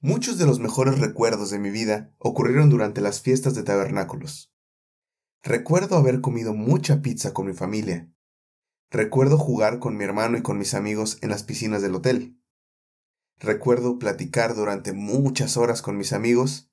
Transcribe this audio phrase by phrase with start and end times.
[0.00, 4.54] Muchos de los mejores recuerdos de mi vida ocurrieron durante las fiestas de tabernáculos.
[5.42, 8.08] Recuerdo haber comido mucha pizza con mi familia.
[8.90, 12.40] Recuerdo jugar con mi hermano y con mis amigos en las piscinas del hotel.
[13.40, 16.70] Recuerdo platicar durante muchas horas con mis amigos.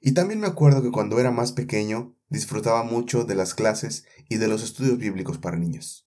[0.00, 4.36] Y también me acuerdo que cuando era más pequeño disfrutaba mucho de las clases y
[4.36, 6.08] de los estudios bíblicos para niños.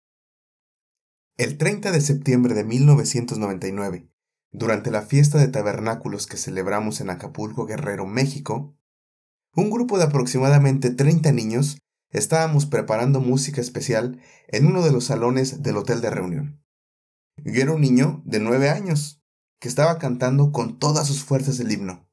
[1.35, 4.09] El 30 de septiembre de 1999,
[4.57, 8.75] durante la fiesta de tabernáculos que celebramos en Acapulco, Guerrero, México,
[9.53, 11.77] un grupo de aproximadamente 30 niños
[12.09, 16.63] estábamos preparando música especial en uno de los salones del hotel de reunión.
[17.45, 19.21] Yo era un niño de 9 años
[19.59, 22.09] que estaba cantando con todas sus fuerzas el himno.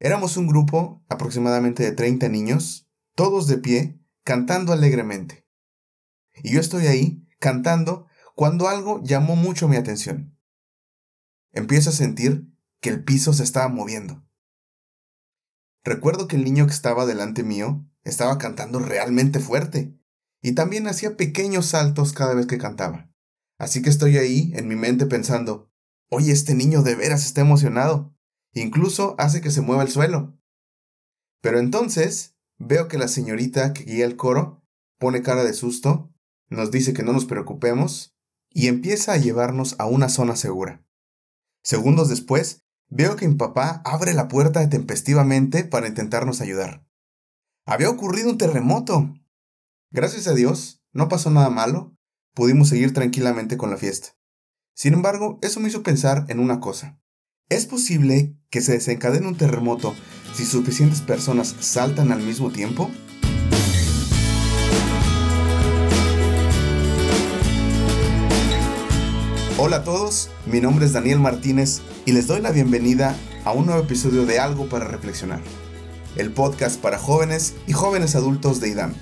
[0.00, 5.46] Éramos un grupo aproximadamente de 30 niños, todos de pie, cantando alegremente.
[6.42, 10.37] Y yo estoy ahí, cantando, cuando algo llamó mucho mi atención
[11.52, 12.46] empiezo a sentir
[12.80, 14.24] que el piso se estaba moviendo.
[15.84, 19.98] Recuerdo que el niño que estaba delante mío estaba cantando realmente fuerte
[20.42, 23.10] y también hacía pequeños saltos cada vez que cantaba.
[23.58, 25.70] Así que estoy ahí en mi mente pensando,
[26.08, 28.14] oye, este niño de veras está emocionado.
[28.52, 30.38] Incluso hace que se mueva el suelo.
[31.40, 34.64] Pero entonces veo que la señorita que guía el coro
[34.98, 36.12] pone cara de susto,
[36.48, 38.16] nos dice que no nos preocupemos
[38.50, 40.84] y empieza a llevarnos a una zona segura.
[41.68, 46.82] Segundos después, veo que mi papá abre la puerta tempestivamente para intentarnos ayudar.
[47.66, 49.14] Había ocurrido un terremoto.
[49.90, 51.94] Gracias a Dios, no pasó nada malo,
[52.32, 54.16] pudimos seguir tranquilamente con la fiesta.
[54.74, 57.02] Sin embargo, eso me hizo pensar en una cosa.
[57.50, 59.94] ¿Es posible que se desencadene un terremoto
[60.32, 62.90] si suficientes personas saltan al mismo tiempo?
[69.60, 73.66] Hola a todos, mi nombre es Daniel Martínez y les doy la bienvenida a un
[73.66, 75.40] nuevo episodio de Algo para Reflexionar,
[76.14, 78.94] el podcast para jóvenes y jóvenes adultos de IDAM.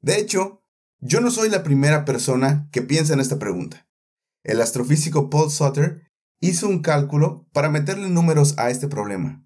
[0.00, 0.62] De hecho,
[1.00, 3.88] yo no soy la primera persona que piensa en esta pregunta.
[4.44, 6.08] El astrofísico Paul Sutter
[6.38, 9.44] hizo un cálculo para meterle números a este problema.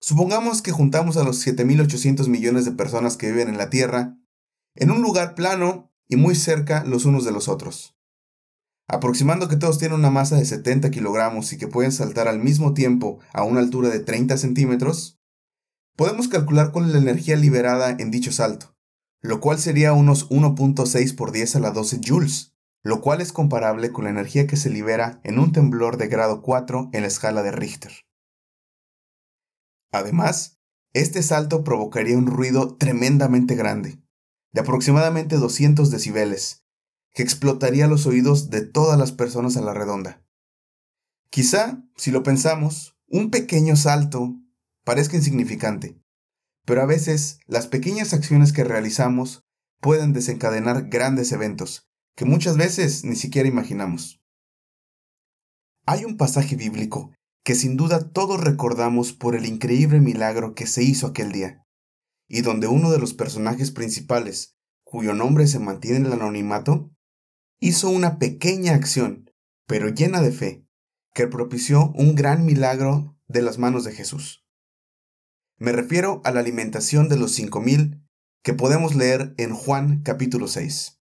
[0.00, 4.16] Supongamos que juntamos a los 7.800 millones de personas que viven en la Tierra
[4.76, 7.93] en un lugar plano y muy cerca los unos de los otros.
[8.86, 12.74] Aproximando que todos tienen una masa de 70 kilogramos y que pueden saltar al mismo
[12.74, 15.18] tiempo a una altura de 30 centímetros,
[15.96, 18.76] podemos calcular cuál es la energía liberada en dicho salto,
[19.22, 23.90] lo cual sería unos 1.6 por 10 a la 12 joules, lo cual es comparable
[23.90, 27.42] con la energía que se libera en un temblor de grado 4 en la escala
[27.42, 27.92] de Richter.
[29.92, 30.60] Además,
[30.92, 34.02] este salto provocaría un ruido tremendamente grande,
[34.52, 36.63] de aproximadamente 200 decibeles,
[37.14, 40.22] que explotaría los oídos de todas las personas a la redonda.
[41.30, 44.34] Quizá, si lo pensamos, un pequeño salto
[44.84, 45.98] parezca insignificante,
[46.64, 49.44] pero a veces las pequeñas acciones que realizamos
[49.80, 54.22] pueden desencadenar grandes eventos que muchas veces ni siquiera imaginamos.
[55.86, 57.12] Hay un pasaje bíblico
[57.44, 61.66] que sin duda todos recordamos por el increíble milagro que se hizo aquel día,
[62.26, 66.93] y donde uno de los personajes principales, cuyo nombre se mantiene en el anonimato,
[67.64, 69.30] hizo una pequeña acción,
[69.66, 70.68] pero llena de fe,
[71.14, 74.44] que propició un gran milagro de las manos de Jesús.
[75.56, 78.06] Me refiero a la alimentación de los cinco mil
[78.42, 81.00] que podemos leer en Juan capítulo 6.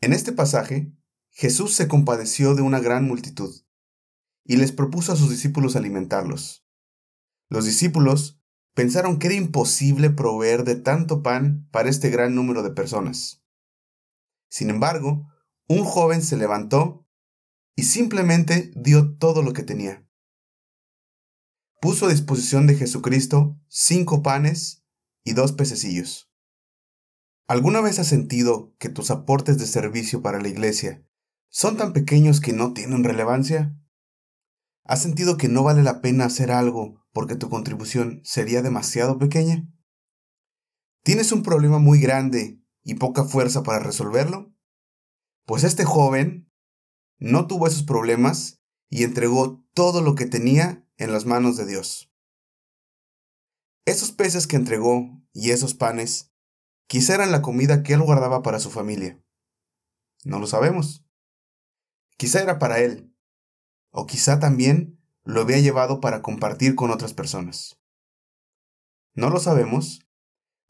[0.00, 0.92] En este pasaje,
[1.30, 3.52] Jesús se compadeció de una gran multitud
[4.44, 6.64] y les propuso a sus discípulos alimentarlos.
[7.48, 8.40] Los discípulos
[8.74, 13.43] pensaron que era imposible proveer de tanto pan para este gran número de personas.
[14.54, 15.26] Sin embargo,
[15.66, 17.08] un joven se levantó
[17.74, 20.08] y simplemente dio todo lo que tenía.
[21.80, 24.84] Puso a disposición de Jesucristo cinco panes
[25.24, 26.30] y dos pececillos.
[27.48, 31.04] ¿Alguna vez has sentido que tus aportes de servicio para la iglesia
[31.48, 33.76] son tan pequeños que no tienen relevancia?
[34.84, 39.68] ¿Has sentido que no vale la pena hacer algo porque tu contribución sería demasiado pequeña?
[41.02, 44.53] ¿Tienes un problema muy grande y poca fuerza para resolverlo?
[45.46, 46.50] Pues este joven
[47.18, 52.12] no tuvo esos problemas y entregó todo lo que tenía en las manos de Dios.
[53.84, 56.32] Esos peces que entregó y esos panes
[56.86, 59.22] quizá eran la comida que él guardaba para su familia.
[60.24, 61.04] No lo sabemos.
[62.16, 63.14] Quizá era para él,
[63.90, 67.80] o quizá también lo había llevado para compartir con otras personas.
[69.14, 70.06] No lo sabemos,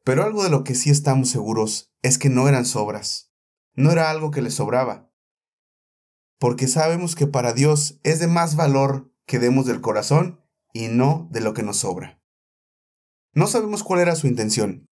[0.02, 3.33] pero algo de lo que sí estamos seguros es que no eran sobras,
[3.74, 5.10] no era algo que le sobraba.
[6.38, 10.40] porque sabemos que para Dios es de más valor que demos del corazón
[10.74, 12.20] y no de lo que nos sobra.
[13.32, 14.86] No sabemos cuál era su intención,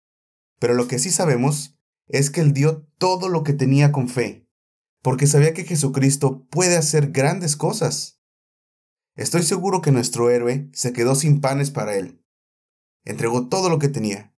[0.59, 4.49] pero lo que sí sabemos es que Él dio todo lo que tenía con fe,
[5.03, 8.21] porque sabía que Jesucristo puede hacer grandes cosas.
[9.15, 12.25] Estoy seguro que nuestro héroe se quedó sin panes para Él.
[13.05, 14.32] Entregó todo lo que tenía.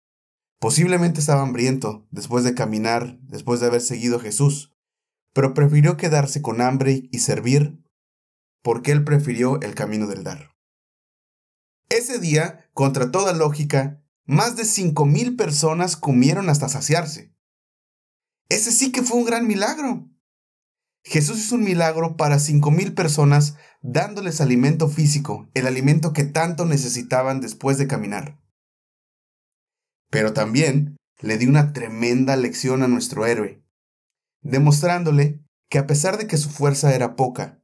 [0.63, 4.73] Posiblemente estaba hambriento después de caminar, después de haber seguido a Jesús,
[5.33, 7.83] pero prefirió quedarse con hambre y servir
[8.61, 10.55] porque Él prefirió el camino del dar.
[11.89, 17.35] Ese día, contra toda lógica, más de cinco mil personas comieron hasta saciarse.
[18.47, 20.09] Ese sí que fue un gran milagro.
[21.03, 26.63] Jesús hizo un milagro para cinco mil personas dándoles alimento físico, el alimento que tanto
[26.63, 28.42] necesitaban después de caminar.
[30.13, 33.65] Pero también le dio una tremenda lección a nuestro héroe,
[34.43, 37.63] demostrándole que a pesar de que su fuerza era poca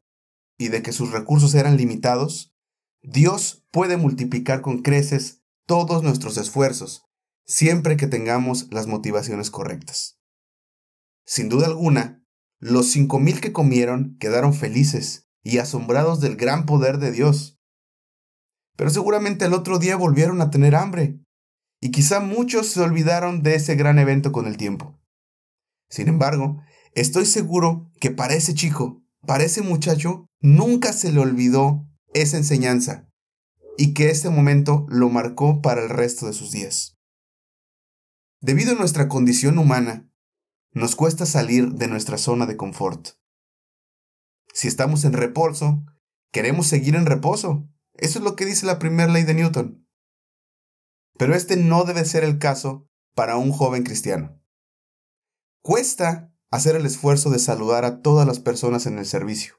[0.58, 2.52] y de que sus recursos eran limitados,
[3.04, 7.06] Dios puede multiplicar con creces todos nuestros esfuerzos,
[7.46, 10.20] siempre que tengamos las motivaciones correctas.
[11.28, 12.26] Sin duda alguna,
[12.58, 17.60] los cinco mil que comieron quedaron felices y asombrados del gran poder de Dios.
[18.76, 21.20] Pero seguramente el otro día volvieron a tener hambre,
[21.82, 25.00] y quizá muchos se olvidaron de ese gran evento con el tiempo.
[25.90, 26.62] Sin embargo,
[26.94, 33.08] estoy seguro que para ese chico, para ese muchacho, nunca se le olvidó esa enseñanza
[33.78, 36.98] y que este momento lo marcó para el resto de sus días.
[38.42, 40.10] Debido a nuestra condición humana,
[40.72, 43.10] nos cuesta salir de nuestra zona de confort.
[44.54, 45.84] Si estamos en reposo,
[46.32, 47.68] queremos seguir en reposo.
[47.94, 49.89] Eso es lo que dice la primera ley de Newton.
[51.20, 54.42] Pero este no debe ser el caso para un joven cristiano.
[55.62, 59.56] Cuesta hacer el esfuerzo de saludar a todas las personas en el servicio.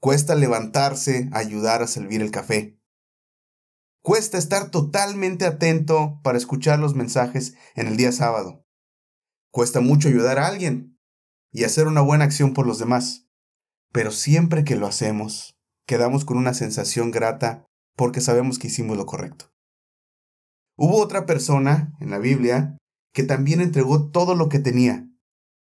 [0.00, 2.80] Cuesta levantarse, ayudar a servir el café.
[4.02, 8.66] Cuesta estar totalmente atento para escuchar los mensajes en el día sábado.
[9.50, 10.98] Cuesta mucho ayudar a alguien
[11.52, 13.28] y hacer una buena acción por los demás.
[13.92, 17.66] Pero siempre que lo hacemos, quedamos con una sensación grata
[17.96, 19.50] porque sabemos que hicimos lo correcto.
[20.82, 22.78] Hubo otra persona en la Biblia
[23.12, 25.06] que también entregó todo lo que tenía.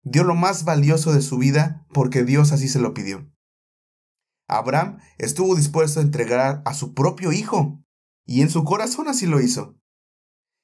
[0.02, 3.30] Dio lo más valioso de su vida porque Dios así se lo pidió.
[4.48, 7.84] Abraham estuvo dispuesto a entregar a su propio hijo,
[8.26, 9.78] y en su corazón así lo hizo.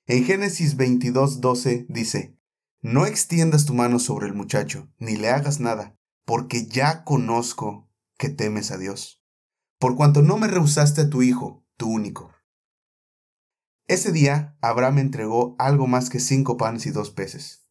[0.08, 2.40] En Génesis 22:12 dice,
[2.82, 8.30] No extiendas tu mano sobre el muchacho, ni le hagas nada, porque ya conozco que
[8.30, 9.22] temes a Dios,
[9.80, 12.32] por cuanto no me rehusaste a tu hijo, tu único.
[13.90, 17.68] Ese día Abraham entregó algo más que cinco panes y dos peces.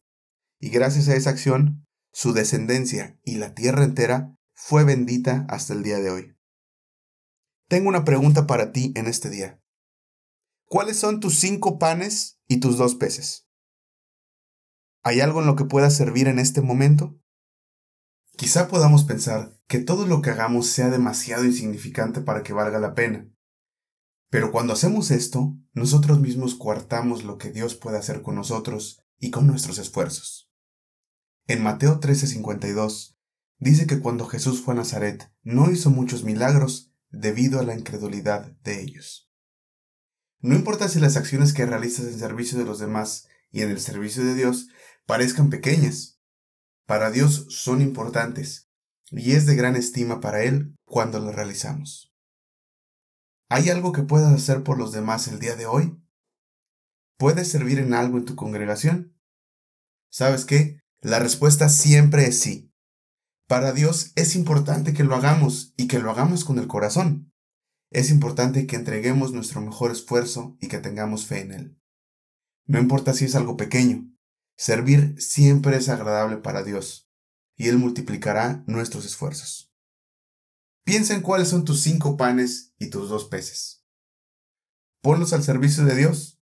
[0.59, 5.81] Y gracias a esa acción, su descendencia y la tierra entera fue bendita hasta el
[5.81, 6.37] día de hoy.
[7.69, 9.63] Tengo una pregunta para ti en este día.
[10.65, 13.47] ¿Cuáles son tus cinco panes y tus dos peces?
[15.03, 17.17] ¿Hay algo en lo que puedas servir en este momento?
[18.35, 22.93] Quizá podamos pensar que todo lo que hagamos sea demasiado insignificante para que valga la
[22.93, 23.31] pena.
[24.29, 29.31] Pero cuando hacemos esto, nosotros mismos coartamos lo que Dios puede hacer con nosotros y
[29.31, 30.51] con nuestros esfuerzos.
[31.47, 33.17] En Mateo 13:52
[33.57, 38.55] dice que cuando Jesús fue a Nazaret no hizo muchos milagros debido a la incredulidad
[38.63, 39.31] de ellos.
[40.41, 43.79] No importa si las acciones que realizas en servicio de los demás y en el
[43.79, 44.69] servicio de Dios
[45.05, 46.19] parezcan pequeñas,
[46.85, 48.69] para Dios son importantes
[49.11, 52.08] y es de gran estima para Él cuando las realizamos.
[53.51, 55.99] ¿Hay algo que puedas hacer por los demás el día de hoy?
[57.17, 59.19] ¿Puedes servir en algo en tu congregación?
[60.11, 60.81] ¿Sabes qué?
[61.01, 62.71] La respuesta siempre es sí.
[63.47, 67.33] Para Dios es importante que lo hagamos y que lo hagamos con el corazón.
[67.89, 71.81] Es importante que entreguemos nuestro mejor esfuerzo y que tengamos fe en Él.
[72.67, 74.15] No importa si es algo pequeño,
[74.57, 77.09] servir siempre es agradable para Dios
[77.55, 79.68] y Él multiplicará nuestros esfuerzos.
[80.89, 83.85] Piensa en cuáles son tus cinco panes y tus dos peces.
[85.03, 86.41] Ponlos al servicio de Dios,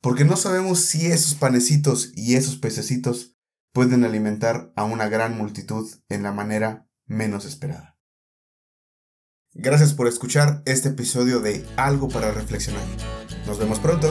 [0.00, 3.36] porque no sabemos si esos panecitos y esos pececitos
[3.70, 7.98] pueden alimentar a una gran multitud en la manera menos esperada.
[9.52, 12.86] Gracias por escuchar este episodio de Algo para Reflexionar.
[13.46, 14.10] Nos vemos pronto.